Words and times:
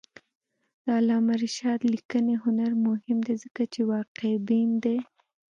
د 0.83 0.85
علامه 0.97 1.33
رشاد 1.43 1.79
لیکنی 1.93 2.35
هنر 2.43 2.71
مهم 2.85 3.17
دی 3.27 3.35
ځکه 3.43 3.63
چې 3.73 3.81
واقعبین 3.91 4.69
دی. 4.83 4.97